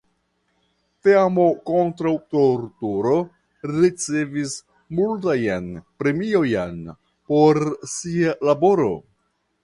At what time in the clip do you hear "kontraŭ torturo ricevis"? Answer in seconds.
1.69-4.55